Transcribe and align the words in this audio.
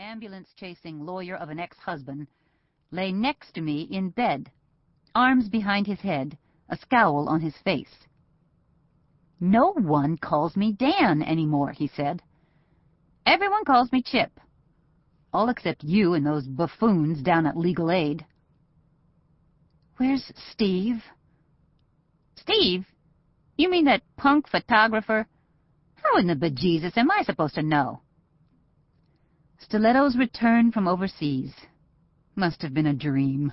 ambulance-chasing 0.00 1.04
lawyer 1.04 1.34
of 1.34 1.48
an 1.48 1.58
ex-husband, 1.58 2.28
lay 2.92 3.10
next 3.10 3.52
to 3.52 3.60
me 3.60 3.82
in 3.90 4.10
bed, 4.10 4.48
arms 5.12 5.48
behind 5.48 5.88
his 5.88 5.98
head, 5.98 6.38
a 6.68 6.76
scowl 6.76 7.28
on 7.28 7.40
his 7.40 7.56
face. 7.64 8.06
No 9.40 9.72
one 9.72 10.16
calls 10.16 10.56
me 10.56 10.72
Dan 10.72 11.20
anymore, 11.22 11.72
he 11.72 11.88
said. 11.88 12.22
Everyone 13.26 13.64
calls 13.64 13.90
me 13.90 14.02
Chip. 14.02 14.38
All 15.32 15.48
except 15.48 15.82
you 15.82 16.14
and 16.14 16.24
those 16.24 16.46
buffoons 16.46 17.20
down 17.20 17.44
at 17.44 17.56
Legal 17.56 17.90
Aid. 17.90 18.24
Where's 19.96 20.30
Steve? 20.52 21.02
Steve? 22.36 22.86
You 23.56 23.68
mean 23.68 23.86
that 23.86 24.02
punk 24.16 24.48
photographer? 24.48 25.26
How 25.96 26.18
in 26.18 26.28
the 26.28 26.36
bejesus 26.36 26.96
am 26.96 27.10
I 27.10 27.24
supposed 27.24 27.56
to 27.56 27.62
know? 27.62 28.00
Stiletto's 29.58 30.16
return 30.16 30.70
from 30.70 30.86
overseas 30.86 31.52
must 32.36 32.62
have 32.62 32.72
been 32.72 32.86
a 32.86 32.94
dream. 32.94 33.52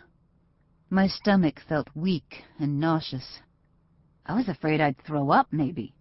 My 0.90 1.08
stomach 1.08 1.59
felt 1.68 1.96
weak 1.96 2.44
and 2.59 2.80
nauseous. 2.80 3.40
I 4.26 4.36
was 4.36 4.48
afraid 4.48 4.80
I'd 4.80 5.04
throw 5.04 5.32
up, 5.32 5.48
maybe. 5.52 5.96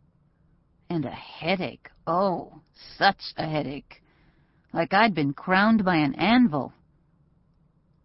And 0.91 1.05
a 1.05 1.11
headache. 1.11 1.89
Oh, 2.07 2.61
such 2.97 3.33
a 3.37 3.47
headache. 3.49 4.03
Like 4.73 4.93
I'd 4.93 5.15
been 5.15 5.33
crowned 5.33 5.85
by 5.85 5.97
an 5.97 6.15
anvil. 6.15 6.73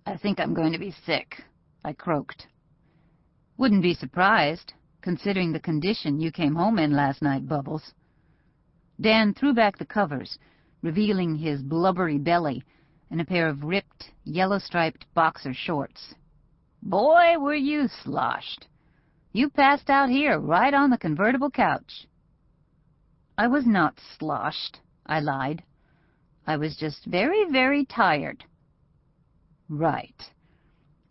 I 0.05 0.17
think 0.17 0.39
I'm 0.39 0.53
going 0.53 0.71
to 0.71 0.79
be 0.79 0.95
sick, 1.05 1.43
I 1.83 1.93
croaked. 1.93 2.47
Wouldn't 3.57 3.83
be 3.83 3.93
surprised, 3.93 4.73
considering 5.01 5.51
the 5.51 5.59
condition 5.59 6.21
you 6.21 6.31
came 6.31 6.55
home 6.55 6.79
in 6.79 6.93
last 6.93 7.21
night, 7.21 7.47
Bubbles. 7.47 7.93
Dan 8.99 9.33
threw 9.33 9.53
back 9.53 9.77
the 9.77 9.85
covers, 9.85 10.37
revealing 10.81 11.35
his 11.35 11.61
blubbery 11.61 12.17
belly 12.17 12.63
and 13.11 13.19
a 13.19 13.25
pair 13.25 13.47
of 13.47 13.63
ripped, 13.63 14.11
yellow-striped 14.23 15.05
boxer 15.13 15.53
shorts. 15.53 16.13
Boy, 16.81 17.37
were 17.39 17.55
you 17.55 17.87
sloshed. 18.03 18.67
You 19.33 19.49
passed 19.49 19.89
out 19.89 20.09
here, 20.09 20.39
right 20.39 20.73
on 20.73 20.89
the 20.89 20.97
convertible 20.97 21.51
couch. 21.51 22.07
I 23.37 23.47
was 23.47 23.65
not 23.65 23.99
sloshed, 24.17 24.79
I 25.05 25.19
lied. 25.19 25.63
I 26.45 26.57
was 26.57 26.75
just 26.77 27.05
very, 27.05 27.45
very 27.51 27.85
tired. 27.85 28.43
Right. 29.69 30.21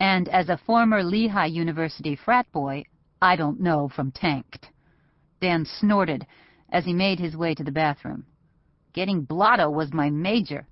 And 0.01 0.29
as 0.29 0.49
a 0.49 0.61
former 0.67 1.03
Lehigh 1.03 1.47
University 1.47 2.17
frat 2.17 2.51
boy, 2.53 2.85
I 3.21 3.37
don't 3.37 3.61
know 3.61 3.89
from 3.89 4.13
tanked. 4.13 4.69
Dan 5.41 5.65
snorted 5.65 6.27
as 6.71 6.85
he 6.85 6.93
made 6.93 7.19
his 7.19 7.37
way 7.37 7.55
to 7.55 7.65
the 7.65 7.73
bathroom. 7.73 8.27
Getting 8.99 9.21
blotto 9.23 9.71
was 9.71 9.93
my 9.93 10.11
major. 10.11 10.67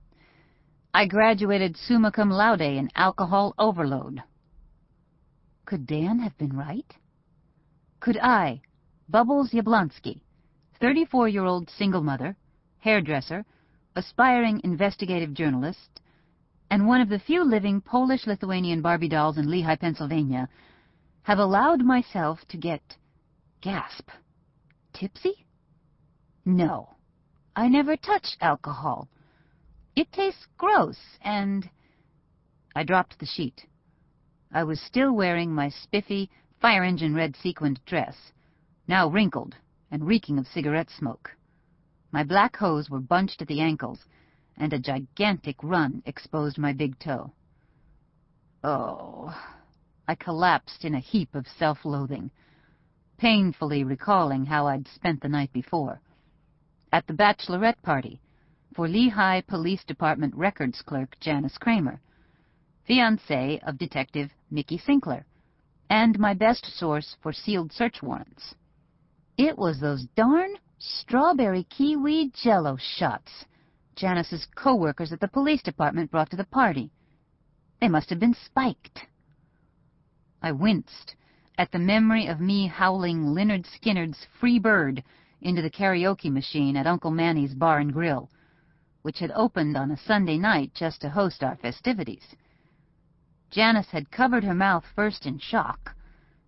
I 0.93 1.07
graduated 1.07 1.77
summa 1.77 2.11
cum 2.11 2.29
laude 2.29 2.61
in 2.61 2.91
alcohol 2.97 3.55
overload. 3.57 4.21
Could 5.65 5.87
Dan 5.87 6.19
have 6.19 6.37
been 6.37 6.57
right? 6.57 6.93
Could 8.01 8.19
I, 8.19 8.63
Bubbles 9.09 9.53
Yablonsky, 9.53 10.23
34-year-old 10.83 11.71
single 11.71 12.03
mother, 12.03 12.37
hairdresser, 12.79 13.45
aspiring 13.95 14.61
investigative 14.65 15.33
journalist, 15.33 16.01
and 16.69 16.89
one 16.89 17.01
of 17.01 17.09
the 17.09 17.21
few 17.21 17.45
living 17.45 17.81
Polish-Lithuanian 17.81 18.83
Barbie 18.83 19.09
dolls 19.09 19.39
in 19.39 19.49
Lehigh, 19.49 19.77
Pennsylvania, 19.77 20.49
have 21.23 21.39
allowed 21.39 21.85
myself 21.85 22.41
to 22.49 22.57
get, 22.57 22.97
gasp, 23.61 24.11
tipsy? 24.93 25.47
No, 26.45 26.96
I 27.59 27.69
never 27.69 27.97
touch 27.97 28.37
alcohol. 28.43 29.09
It 29.97 30.13
tastes 30.13 30.47
gross, 30.59 30.99
and... 31.23 31.71
I 32.75 32.85
dropped 32.85 33.19
the 33.19 33.25
sheet. 33.25 33.67
I 34.53 34.63
was 34.63 34.79
still 34.79 35.17
wearing 35.17 35.55
my 35.55 35.71
spiffy, 35.71 36.29
fire-engine 36.61 37.15
red 37.15 37.35
sequined 37.35 37.81
dress, 37.87 38.15
now 38.87 39.09
wrinkled 39.09 39.55
and 39.91 40.07
reeking 40.07 40.39
of 40.39 40.47
cigarette 40.47 40.91
smoke. 40.91 41.35
My 42.13 42.25
black 42.25 42.57
hose 42.57 42.91
were 42.91 43.01
bunched 43.01 43.41
at 43.41 43.49
the 43.49 43.63
ankles, 43.63 44.05
and 44.59 44.75
a 44.75 44.79
gigantic 44.79 45.57
run 45.63 46.03
exposed 46.05 46.59
my 46.59 46.75
big 46.75 46.99
toe. 46.99 47.33
Oh, 48.63 49.35
I 50.07 50.15
collapsed 50.15 50.85
in 50.85 50.95
a 50.95 51.01
heap 51.01 51.35
of 51.35 51.49
self-loathing, 51.59 52.31
painfully 53.17 53.83
recalling 53.83 54.45
how 54.45 54.67
I'd 54.67 54.89
spent 54.89 55.23
the 55.23 55.31
night 55.31 55.55
before 55.55 56.03
at 56.93 57.07
the 57.07 57.13
bachelorette 57.13 57.81
party 57.83 58.21
for 58.75 58.89
Lehigh 58.89 59.41
Police 59.41 59.85
Department 59.85 60.35
records 60.35 60.83
clerk 60.83 61.17
Janice 61.21 61.59
Kramer, 61.59 62.01
fiancée 62.89 63.59
of 63.67 63.79
Detective 63.79 64.31
Mickey 64.51 64.79
Sinkler, 64.79 65.25
and 65.89 66.19
my 66.19 66.35
best 66.35 66.67
source 66.67 67.17
for 67.23 67.33
sealed 67.33 67.73
search 67.73 68.03
warrants. 68.03 68.55
It 69.37 69.59
was 69.59 69.81
those 69.81 70.07
darn 70.17 70.57
strawberry 70.79 71.65
kiwi 71.65 72.33
jello 72.35 72.77
shots 72.77 73.47
Janice's 73.97 74.47
co-workers 74.55 75.11
at 75.11 75.21
the 75.21 75.29
police 75.29 75.63
department 75.63 76.11
brought 76.11 76.31
to 76.31 76.37
the 76.37 76.45
party. 76.45 76.91
They 77.81 77.89
must 77.89 78.11
have 78.11 78.21
been 78.21 78.35
spiked. 78.35 79.07
I 80.43 80.53
winced 80.53 81.17
at 81.57 81.73
the 81.73 81.79
memory 81.79 82.27
of 82.27 82.39
me 82.39 82.67
howling 82.67 83.35
Lynyrd 83.35 83.67
Skynyrd's 83.67 84.27
Free 84.39 84.59
Bird 84.59 85.03
into 85.47 85.63
the 85.63 85.71
karaoke 85.71 86.29
machine 86.29 86.77
at 86.77 86.89
Uncle 86.89 87.13
Manny's 87.13 87.55
Bar 87.55 87.79
and 87.79 87.93
Grill, 87.93 88.29
which 89.03 89.21
had 89.21 89.31
opened 89.31 89.77
on 89.77 89.93
a 89.93 89.97
Sunday 89.97 90.39
night 90.39 90.73
just 90.75 91.01
to 91.01 91.09
host 91.09 91.45
our 91.45 91.55
festivities. 91.55 92.35
Janice 93.49 93.91
had 93.91 94.11
covered 94.11 94.43
her 94.43 94.55
mouth 94.55 94.85
first 94.97 95.25
in 95.25 95.39
shock, 95.39 95.95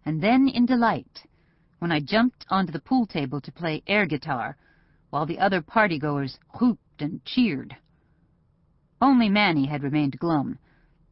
and 0.04 0.20
then 0.20 0.48
in 0.48 0.66
delight, 0.66 1.24
when 1.78 1.92
I 1.92 2.00
jumped 2.00 2.44
onto 2.50 2.72
the 2.72 2.80
pool 2.80 3.06
table 3.06 3.40
to 3.40 3.52
play 3.52 3.84
air 3.86 4.04
guitar, 4.04 4.56
while 5.10 5.26
the 5.26 5.38
other 5.38 5.62
partygoers 5.62 6.36
whooped 6.58 7.00
and 7.00 7.24
cheered. 7.24 7.76
Only 9.00 9.28
Manny 9.28 9.66
had 9.66 9.84
remained 9.84 10.18
glum, 10.18 10.58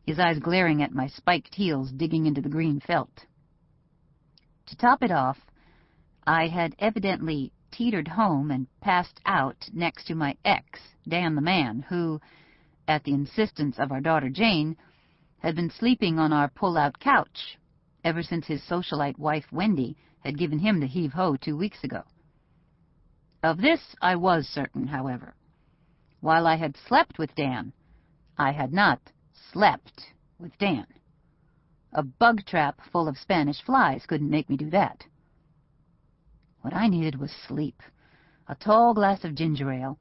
his 0.05 0.19
eyes 0.19 0.41
glaring 0.41 0.83
at 0.83 0.93
my 0.93 1.07
spiked 1.07 1.55
heels 1.55 1.93
digging 1.93 2.27
into 2.27 2.41
the 2.41 2.49
green 2.49 2.81
felt. 2.81 3.27
To 4.67 4.77
top 4.77 5.05
it 5.05 5.13
off, 5.13 5.39
I 6.27 6.49
had 6.49 6.75
evidently 6.81 7.53
teetered 7.71 8.09
home 8.09 8.51
and 8.51 8.67
passed 8.81 9.21
out 9.27 9.69
next 9.73 10.07
to 10.07 10.15
my 10.15 10.37
ex, 10.45 10.81
Dan 11.07 11.35
the 11.35 11.41
man, 11.41 11.83
who, 11.89 12.21
at 12.89 13.05
the 13.05 13.13
insistence 13.13 13.79
of 13.79 13.93
our 13.93 14.01
daughter 14.01 14.29
Jane, 14.29 14.77
had 15.39 15.55
been 15.55 15.71
sleeping 15.71 16.19
on 16.19 16.33
our 16.33 16.49
pull-out 16.49 16.99
couch 16.99 17.59
ever 18.05 18.23
since 18.23 18.47
his 18.47 18.63
socialite 18.63 19.19
wife 19.19 19.47
Wendy 19.53 19.97
had 20.21 20.39
given 20.39 20.59
him 20.59 20.81
the 20.81 20.87
heave-ho 20.87 21.37
two 21.37 21.57
weeks 21.57 21.83
ago. 21.85 22.03
Of 23.43 23.59
this 23.59 23.95
I 24.01 24.17
was 24.17 24.47
certain, 24.47 24.87
however. 24.87 25.35
While 26.21 26.47
I 26.47 26.57
had 26.57 26.77
slept 26.77 27.19
with 27.19 27.35
Dan, 27.35 27.73
I 28.39 28.53
had 28.53 28.73
not 28.73 29.01
slept 29.53 30.13
with 30.39 30.57
Dan. 30.59 30.87
A 31.93 32.03
bug 32.03 32.45
trap 32.45 32.81
full 32.91 33.09
of 33.09 33.19
Spanish 33.19 33.63
flies 33.63 34.05
couldn't 34.07 34.31
make 34.31 34.51
me 34.51 34.57
do 34.57 34.71
that. 34.71 35.05
What 36.67 36.75
I 36.75 36.89
needed 36.89 37.21
was 37.21 37.31
sleep. 37.31 37.81
A 38.49 38.57
tall 38.57 38.93
glass 38.93 39.23
of 39.25 39.37
ginger 39.37 39.71
ale, 39.71 40.01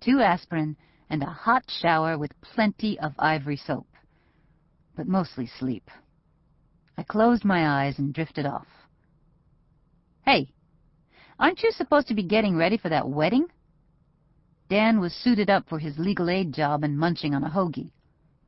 two 0.00 0.20
aspirin, 0.20 0.78
and 1.10 1.22
a 1.22 1.26
hot 1.26 1.64
shower 1.68 2.16
with 2.16 2.40
plenty 2.40 2.98
of 2.98 3.12
ivory 3.18 3.58
soap. 3.58 3.86
But 4.94 5.08
mostly 5.08 5.46
sleep. 5.46 5.90
I 6.96 7.02
closed 7.02 7.44
my 7.44 7.68
eyes 7.68 7.98
and 7.98 8.14
drifted 8.14 8.46
off. 8.46 8.66
Hey, 10.22 10.54
aren't 11.38 11.62
you 11.62 11.70
supposed 11.70 12.08
to 12.08 12.14
be 12.14 12.22
getting 12.22 12.56
ready 12.56 12.78
for 12.78 12.88
that 12.88 13.10
wedding? 13.10 13.48
Dan 14.70 15.00
was 15.00 15.12
suited 15.12 15.50
up 15.50 15.68
for 15.68 15.78
his 15.78 15.98
legal 15.98 16.30
aid 16.30 16.54
job 16.54 16.82
and 16.82 16.98
munching 16.98 17.34
on 17.34 17.44
a 17.44 17.50
hoagie. 17.50 17.92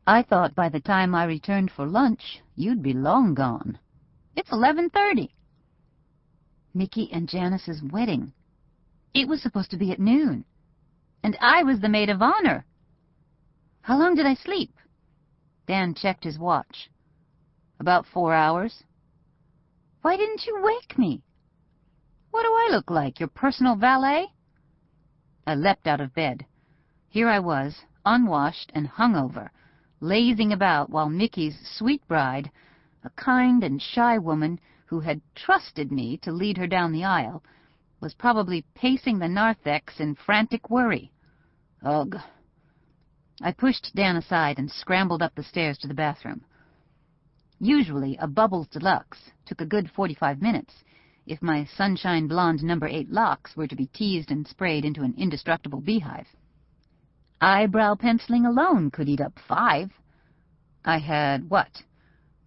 I 0.07 0.23
thought 0.23 0.55
by 0.55 0.71
the 0.71 0.81
time 0.81 1.15
I 1.15 1.27
returned 1.27 1.71
for 1.71 1.85
lunch, 1.85 2.41
you'd 2.57 2.83
be 2.83 2.95
long 2.95 3.35
gone. 3.35 3.79
It's 4.35 4.49
11.30. 4.49 5.29
Mickey 6.79 7.11
and 7.13 7.29
Janice's 7.29 7.83
wedding. 7.83 8.33
It 9.13 9.27
was 9.27 9.43
supposed 9.43 9.73
to 9.73 9.77
be 9.77 9.91
at 9.91 9.99
noon. 9.99 10.45
And 11.25 11.37
I 11.41 11.65
was 11.65 11.81
the 11.81 11.89
maid 11.89 12.09
of 12.09 12.23
honor. 12.23 12.65
How 13.81 13.99
long 13.99 14.15
did 14.15 14.27
I 14.27 14.35
sleep? 14.35 14.73
Dan 15.67 15.93
checked 15.93 16.23
his 16.23 16.39
watch. 16.39 16.89
About 17.81 18.07
four 18.07 18.33
hours. 18.33 18.85
Why 20.03 20.17
didn't 20.17 20.47
you 20.47 20.63
wake 20.63 20.97
me? 20.97 21.25
What 22.31 22.45
do 22.45 22.49
I 22.49 22.69
look 22.71 22.91
like, 22.91 23.19
your 23.19 23.29
personal 23.29 23.75
valet? 23.75 24.29
I 25.49 25.57
leapt 25.57 25.89
out 25.89 26.01
of 26.01 26.15
bed. 26.15 26.47
Here 27.09 27.29
I 27.29 27.41
was, 27.41 27.81
unwashed 28.07 28.71
and 28.73 28.89
hungover, 28.89 29.51
lazing 29.99 30.53
about 30.53 30.91
while 30.91 31.09
Mickey's 31.09 31.59
sweet 31.77 32.07
bride, 32.07 32.53
a 33.03 33.11
kind 33.11 33.65
and 33.65 33.83
shy 33.83 34.17
woman 34.17 34.61
who 34.89 35.01
had 35.01 35.21
trusted 35.35 35.93
me 35.93 36.17
to 36.17 36.33
lead 36.33 36.57
her 36.57 36.67
down 36.67 36.93
the 36.93 37.05
aisle, 37.05 37.43
was 38.01 38.15
probably 38.15 38.65
pacing 38.75 39.19
the 39.19 39.29
narthex 39.29 40.01
in 40.01 40.15
frantic 40.15 40.71
worry. 40.71 41.13
Ugh. 41.83 42.17
I 43.43 43.53
pushed 43.53 43.95
Dan 43.95 44.17
aside 44.17 44.59
and 44.59 44.71
scrambled 44.71 45.23
up 45.23 45.35
the 45.35 45.43
stairs 45.43 45.77
to 45.79 45.89
the 45.89 45.95
bathroom. 45.95 46.43
Usually, 47.61 48.17
a 48.17 48.27
Bubbles 48.27 48.69
Deluxe 48.69 49.31
took 49.45 49.61
a 49.61 49.67
good 49.67 49.91
45 49.91 50.41
minutes 50.41 50.85
if 51.27 51.43
my 51.43 51.67
sunshine 51.77 52.27
blonde 52.27 52.63
number 52.63 52.89
eight 52.89 53.11
locks 53.11 53.55
were 53.57 53.67
to 53.67 53.77
be 53.77 53.87
teased 53.89 54.31
and 54.31 54.49
sprayed 54.49 54.87
into 54.87 55.03
an 55.03 55.15
indestructible 55.19 55.81
beehive. 55.81 56.29
Eyebrow 57.43 57.97
penciling 57.97 58.47
alone 58.47 58.91
could 58.91 59.09
eat 59.09 59.21
up 59.21 59.39
five. 59.47 59.91
I 60.85 60.99
had, 60.99 61.51
what, 61.51 61.83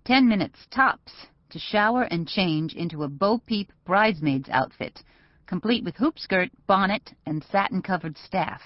ten 0.03 0.27
minutes 0.27 0.65
tops 0.71 1.11
to 1.51 1.59
shower 1.59 2.03
and 2.03 2.27
change 2.27 2.73
into 2.73 3.03
a 3.03 3.07
Bo 3.07 3.37
Peep 3.37 3.71
bridesmaid's 3.85 4.49
outfit, 4.49 5.03
complete 5.45 5.83
with 5.83 5.95
hoop 5.95 6.17
skirt, 6.17 6.49
bonnet, 6.67 7.13
and 7.25 7.43
satin-covered 7.51 8.17
staff. 8.17 8.61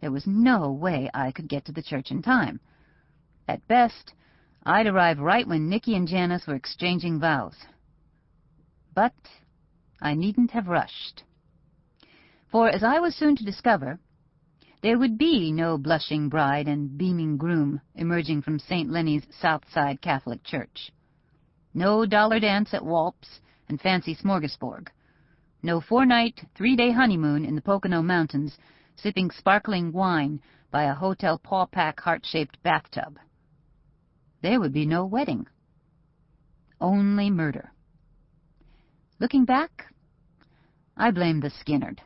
There 0.00 0.12
was 0.12 0.26
no 0.26 0.72
way 0.72 1.10
I 1.12 1.32
could 1.32 1.48
get 1.48 1.64
to 1.66 1.72
the 1.72 1.82
church 1.82 2.10
in 2.10 2.22
time. 2.22 2.60
At 3.48 3.66
best, 3.66 4.14
I'd 4.64 4.86
arrive 4.86 5.18
right 5.18 5.46
when 5.46 5.68
Mickey 5.68 5.94
and 5.96 6.06
Janice 6.06 6.46
were 6.46 6.54
exchanging 6.54 7.18
vows. 7.18 7.56
But 8.94 9.14
I 10.00 10.14
needn't 10.14 10.52
have 10.52 10.68
rushed. 10.68 11.24
For, 12.50 12.68
as 12.68 12.82
I 12.82 13.00
was 13.00 13.14
soon 13.14 13.36
to 13.36 13.44
discover, 13.44 13.98
there 14.82 14.98
would 14.98 15.18
be 15.18 15.50
no 15.50 15.76
blushing 15.76 16.28
bride 16.28 16.68
and 16.68 16.96
beaming 16.96 17.36
groom 17.36 17.80
emerging 17.96 18.42
from 18.42 18.60
St. 18.60 18.88
Lenny's 18.88 19.26
South 19.40 19.68
Side 19.72 20.00
Catholic 20.00 20.44
Church. 20.44 20.92
No 21.74 22.06
dollar 22.06 22.40
dance 22.40 22.72
at 22.72 22.84
Walp's 22.84 23.40
and 23.68 23.80
fancy 23.80 24.14
smorgasbord. 24.14 24.88
No 25.62 25.80
four-night, 25.80 26.46
three-day 26.54 26.92
honeymoon 26.92 27.44
in 27.44 27.54
the 27.54 27.60
Pocono 27.60 28.02
Mountains, 28.02 28.56
sipping 28.96 29.30
sparkling 29.30 29.92
wine 29.92 30.40
by 30.70 30.84
a 30.84 30.94
hotel 30.94 31.38
paw-pack 31.38 32.00
heart-shaped 32.00 32.62
bathtub. 32.62 33.18
There 34.42 34.60
would 34.60 34.72
be 34.72 34.86
no 34.86 35.04
wedding. 35.04 35.46
Only 36.80 37.28
murder. 37.28 37.72
Looking 39.18 39.44
back, 39.44 39.92
I 40.96 41.10
blame 41.10 41.40
the 41.40 41.50
Skynyrd. 41.50 41.98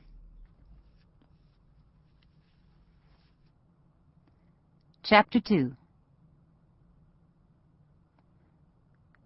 Chapter 5.02 5.40
2 5.40 5.76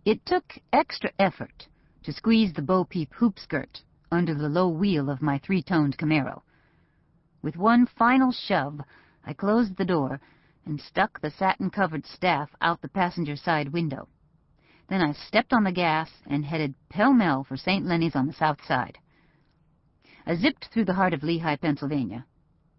It 0.06 0.24
took 0.24 0.56
extra 0.72 1.10
effort 1.18 1.66
to 2.04 2.12
squeeze 2.12 2.52
the 2.52 2.62
Bo 2.62 2.84
Peep 2.84 3.12
hoop 3.14 3.40
skirt 3.40 3.82
under 4.12 4.34
the 4.34 4.48
low 4.48 4.68
wheel 4.68 5.10
of 5.10 5.20
my 5.20 5.36
three-toned 5.38 5.98
Camaro. 5.98 6.42
With 7.42 7.56
one 7.56 7.86
final 7.86 8.30
shove, 8.30 8.82
I 9.24 9.32
closed 9.32 9.76
the 9.76 9.84
door 9.84 10.20
and 10.64 10.80
stuck 10.80 11.20
the 11.20 11.32
satin-covered 11.32 12.06
staff 12.06 12.50
out 12.60 12.82
the 12.82 12.88
passenger 12.88 13.34
side 13.34 13.72
window. 13.72 14.06
Then 14.88 15.02
I 15.02 15.10
stepped 15.10 15.52
on 15.52 15.64
the 15.64 15.72
gas 15.72 16.08
and 16.24 16.44
headed 16.44 16.76
pell-mell 16.88 17.42
for 17.42 17.56
St. 17.56 17.84
Lenny's 17.84 18.14
on 18.14 18.28
the 18.28 18.32
south 18.32 18.64
side. 18.64 18.98
I 20.24 20.36
zipped 20.36 20.66
through 20.66 20.84
the 20.84 20.94
heart 20.94 21.14
of 21.14 21.24
Lehigh, 21.24 21.56
Pennsylvania, 21.56 22.26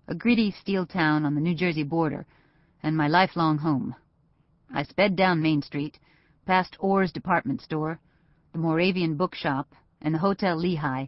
a 0.07 0.15
gritty 0.15 0.51
steel 0.51 0.85
town 0.85 1.25
on 1.25 1.35
the 1.35 1.41
New 1.41 1.55
Jersey 1.55 1.83
border, 1.83 2.25
and 2.81 2.95
my 2.95 3.09
lifelong 3.09 3.57
home. 3.57 3.95
I 4.73 4.83
sped 4.83 5.17
down 5.17 5.41
Main 5.41 5.61
Street, 5.61 5.99
past 6.47 6.77
Orr's 6.79 7.11
department 7.11 7.61
store, 7.61 7.99
the 8.53 8.57
Moravian 8.57 9.17
bookshop, 9.17 9.75
and 10.01 10.15
the 10.15 10.19
Hotel 10.19 10.55
Lehigh, 10.55 11.07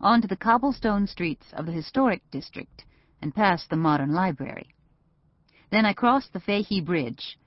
onto 0.00 0.26
the 0.26 0.36
cobblestone 0.36 1.06
streets 1.06 1.46
of 1.52 1.66
the 1.66 1.72
historic 1.72 2.22
district, 2.30 2.86
and 3.20 3.34
past 3.34 3.68
the 3.68 3.76
modern 3.76 4.12
library. 4.12 4.74
Then 5.70 5.84
I 5.84 5.92
crossed 5.92 6.32
the 6.32 6.40
Fahey 6.40 6.80
Bridge, 6.80 7.38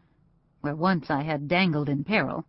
where 0.62 0.76
once 0.76 1.10
I 1.10 1.24
had 1.24 1.48
dangled 1.48 1.90
in 1.90 2.04
peril, 2.04 2.46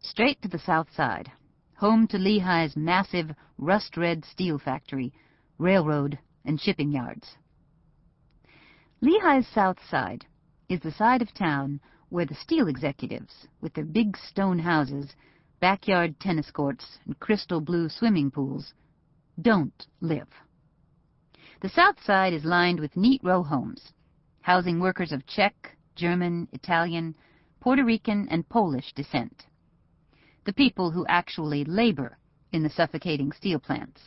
straight 0.00 0.40
to 0.40 0.48
the 0.48 0.58
south 0.58 0.90
side, 0.96 1.30
home 1.76 2.06
to 2.08 2.16
Lehigh's 2.16 2.76
massive 2.76 3.34
rust-red 3.58 4.24
steel 4.24 4.58
factory, 4.58 5.12
railroad, 5.58 6.18
and 6.46 6.58
shipping 6.58 6.90
yards. 6.90 7.36
Lehigh's 9.02 9.48
south 9.48 9.78
side 9.90 10.24
is 10.68 10.80
the 10.80 10.92
side 10.92 11.20
of 11.20 11.34
town 11.34 11.80
where 12.10 12.26
the 12.26 12.34
steel 12.34 12.68
executives, 12.68 13.46
with 13.60 13.72
their 13.74 13.84
big 13.84 14.16
stone 14.16 14.58
houses, 14.58 15.14
backyard 15.60 16.18
tennis 16.20 16.50
courts, 16.50 16.98
and 17.06 17.18
crystal 17.20 17.60
blue 17.60 17.88
swimming 17.88 18.30
pools, 18.30 18.74
don't 19.40 19.86
live. 20.00 20.28
The 21.62 21.68
south 21.68 22.02
side 22.04 22.32
is 22.32 22.44
lined 22.44 22.80
with 22.80 22.96
neat 22.96 23.22
row 23.22 23.42
homes, 23.42 23.92
housing 24.42 24.80
workers 24.80 25.12
of 25.12 25.26
Czech, 25.26 25.76
German, 25.94 26.48
Italian, 26.52 27.14
Puerto 27.60 27.84
Rican, 27.84 28.26
and 28.30 28.48
Polish 28.48 28.92
descent. 28.94 29.46
The 30.44 30.52
people 30.52 30.90
who 30.90 31.06
actually 31.06 31.64
labor 31.64 32.18
in 32.52 32.62
the 32.62 32.70
suffocating 32.70 33.32
steel 33.32 33.60
plants, 33.60 34.00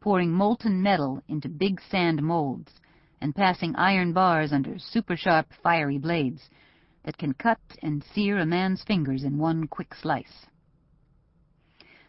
pouring 0.00 0.30
molten 0.30 0.82
metal 0.82 1.22
into 1.28 1.48
big 1.48 1.80
sand 1.90 2.22
molds 2.22 2.72
and 3.20 3.34
passing 3.34 3.74
iron 3.76 4.12
bars 4.12 4.52
under 4.52 4.78
super-sharp, 4.78 5.46
fiery 5.62 5.98
blades 5.98 6.48
that 7.04 7.18
can 7.18 7.34
cut 7.34 7.60
and 7.82 8.04
sear 8.14 8.38
a 8.38 8.46
man's 8.46 8.82
fingers 8.82 9.24
in 9.24 9.38
one 9.38 9.66
quick 9.66 9.94
slice. 9.94 10.46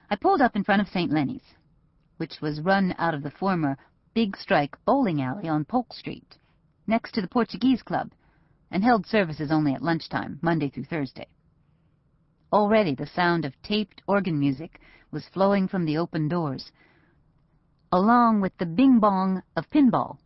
I 0.10 0.16
pulled 0.16 0.42
up 0.42 0.56
in 0.56 0.64
front 0.64 0.82
of 0.82 0.90
St. 0.90 1.12
Lenny's, 1.12 1.56
which 2.18 2.42
was 2.42 2.62
run 2.62 2.94
out 2.98 3.14
of 3.14 3.24
the 3.24 3.32
former 3.32 3.78
Big 4.14 4.36
Strike 4.36 4.76
bowling 4.86 5.22
alley 5.22 5.48
on 5.48 5.64
Polk 5.64 5.94
Street, 5.94 6.38
next 6.86 7.14
to 7.14 7.22
the 7.22 7.30
Portuguese 7.30 7.82
Club, 7.82 8.12
and 8.70 8.84
held 8.84 9.06
services 9.06 9.52
only 9.52 9.74
at 9.74 9.82
lunchtime, 9.82 10.40
Monday 10.42 10.70
through 10.70 10.86
Thursday. 10.86 11.28
Already 12.52 12.94
the 12.94 13.08
sound 13.08 13.46
of 13.46 13.62
taped 13.62 14.02
organ 14.08 14.38
music 14.38 14.82
was 15.12 15.30
flowing 15.30 15.68
from 15.68 15.86
the 15.86 15.98
open 15.98 16.28
doors, 16.28 16.72
along 17.92 18.42
with 18.42 18.58
the 18.58 18.66
bing-bong 18.66 19.42
of 19.56 19.70
pinball 19.70 20.18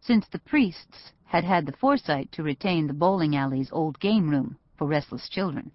since 0.00 0.26
the 0.28 0.38
priests 0.38 1.12
had 1.28 1.44
had 1.44 1.66
the 1.66 1.72
foresight 1.72 2.32
to 2.32 2.42
retain 2.42 2.86
the 2.86 2.94
bowling 2.94 3.36
alley's 3.36 3.68
old 3.70 4.00
game 4.00 4.30
room 4.30 4.56
for 4.76 4.86
restless 4.86 5.28
children. 5.28 5.70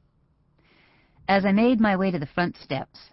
As 1.27 1.45
I 1.45 1.51
made 1.51 1.79
my 1.79 1.95
way 1.95 2.09
to 2.09 2.17
the 2.17 2.25
front 2.25 2.57
steps, 2.57 3.11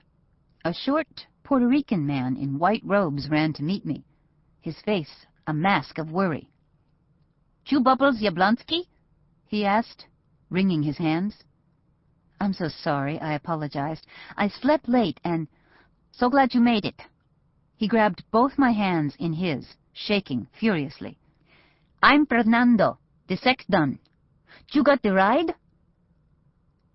a 0.65 0.73
short 0.73 1.27
Puerto 1.45 1.69
Rican 1.69 2.07
man 2.07 2.39
in 2.39 2.59
white 2.59 2.83
robes 2.83 3.29
ran 3.29 3.53
to 3.55 3.63
meet 3.63 3.85
me, 3.85 4.05
his 4.59 4.81
face 4.81 5.27
a 5.47 5.53
mask 5.53 5.99
of 5.99 6.11
worry. 6.11 6.49
Chew 7.65 7.81
Bubbles 7.81 8.23
Yablonsky? 8.23 8.87
he 9.47 9.67
asked, 9.67 10.07
wringing 10.49 10.83
his 10.83 10.97
hands. 10.97 11.45
I'm 12.41 12.55
so 12.55 12.69
sorry, 12.69 13.21
I 13.21 13.35
apologized. 13.35 14.07
I 14.37 14.49
slept 14.49 14.89
late 14.89 15.21
and... 15.25 15.47
So 16.13 16.31
glad 16.31 16.55
you 16.55 16.61
made 16.61 16.87
it. 16.87 17.03
He 17.77 17.87
grabbed 17.87 18.25
both 18.31 18.59
my 18.59 18.71
hands 18.71 19.15
in 19.19 19.35
his 19.35 19.77
shaking 19.93 20.47
furiously. 20.59 21.20
I'm 22.03 22.25
Fernando, 22.25 22.99
the 23.29 23.37
sexton. 23.37 23.99
You 24.73 24.83
got 24.83 25.03
the 25.03 25.13
ride? 25.13 25.55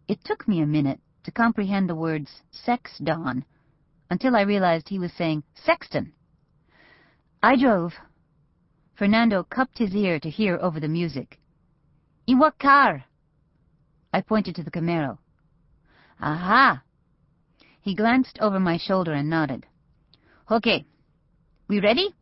It 0.08 0.24
took 0.24 0.48
me 0.48 0.62
a 0.62 0.66
minute 0.66 1.00
to 1.26 1.32
comprehend 1.32 1.90
the 1.90 1.96
words 1.96 2.42
sex 2.52 2.98
don 3.04 3.46
until 4.10 4.36
I 4.36 4.42
realized 4.42 4.90
he 4.90 4.98
was 4.98 5.14
saying 5.14 5.44
sexton. 5.64 6.14
I 7.44 7.56
drove. 7.56 7.94
Fernando 8.96 9.44
cupped 9.44 9.78
his 9.78 9.94
ear 9.96 10.20
to 10.20 10.30
hear 10.30 10.58
over 10.60 10.80
the 10.80 10.88
music. 10.88 11.40
In 12.26 12.40
what 12.40 12.58
car? 12.58 13.06
I 14.12 14.22
pointed 14.22 14.56
to 14.56 14.64
the 14.64 14.72
Camaro. 14.72 15.20
Aha! 16.20 16.82
He 17.82 17.94
glanced 17.94 18.40
over 18.42 18.60
my 18.60 18.78
shoulder 18.78 19.14
and 19.14 19.30
nodded. 19.30 19.68
Okay. 20.50 20.86
We 21.68 21.80
ready? 21.80 22.16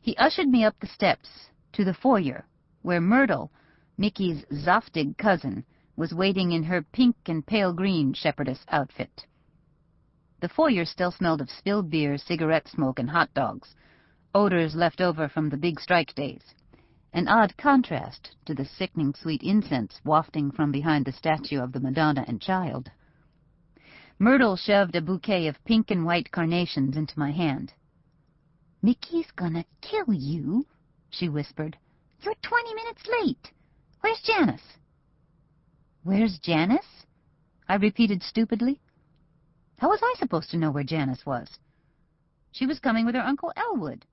He 0.00 0.16
ushered 0.16 0.46
me 0.46 0.62
up 0.62 0.78
the 0.78 0.86
steps 0.86 1.50
to 1.72 1.84
the 1.84 1.92
foyer, 1.92 2.46
where 2.82 3.00
Myrtle, 3.00 3.50
Mickey's 3.96 4.44
Zoftig 4.52 5.18
cousin, 5.18 5.64
was 5.96 6.14
waiting 6.14 6.52
in 6.52 6.62
her 6.62 6.82
pink 6.82 7.16
and 7.26 7.44
pale 7.44 7.72
green 7.72 8.12
shepherdess 8.12 8.64
outfit. 8.68 9.26
The 10.38 10.48
foyer 10.48 10.84
still 10.84 11.10
smelled 11.10 11.40
of 11.40 11.50
spilled 11.50 11.90
beer, 11.90 12.16
cigarette 12.16 12.68
smoke, 12.68 13.00
and 13.00 13.10
hot 13.10 13.34
dogs, 13.34 13.74
odors 14.32 14.76
left 14.76 15.00
over 15.00 15.28
from 15.28 15.48
the 15.48 15.56
big 15.56 15.80
strike 15.80 16.14
days, 16.14 16.54
an 17.12 17.26
odd 17.26 17.56
contrast 17.56 18.36
to 18.44 18.54
the 18.54 18.64
sickening 18.64 19.14
sweet 19.14 19.42
incense 19.42 20.00
wafting 20.04 20.52
from 20.52 20.70
behind 20.70 21.06
the 21.06 21.12
statue 21.12 21.60
of 21.60 21.72
the 21.72 21.80
Madonna 21.80 22.24
and 22.28 22.40
Child. 22.40 22.88
Myrtle 24.16 24.54
shoved 24.54 24.94
a 24.94 25.00
bouquet 25.02 25.48
of 25.48 25.64
pink 25.64 25.90
and 25.90 26.06
white 26.06 26.30
carnations 26.30 26.96
into 26.96 27.18
my 27.18 27.32
hand. 27.32 27.72
Mickey's 28.82 29.30
gonna 29.32 29.64
kill 29.80 30.12
you, 30.12 30.66
she 31.10 31.28
whispered. 31.28 31.76
You're 32.20 32.34
twenty 32.42 32.74
minutes 32.74 33.02
late. 33.20 33.52
Where's 34.00 34.20
Janice? 34.20 34.78
Where's 36.04 36.38
Janice? 36.38 37.04
I 37.68 37.74
repeated 37.74 38.22
stupidly. 38.22 38.80
How 39.78 39.88
was 39.88 40.00
I 40.02 40.14
supposed 40.18 40.50
to 40.50 40.56
know 40.56 40.70
where 40.70 40.84
Janice 40.84 41.26
was? 41.26 41.58
She 42.52 42.66
was 42.66 42.78
coming 42.78 43.04
with 43.04 43.14
her 43.14 43.20
Uncle 43.20 43.52
Elwood, 43.56 44.04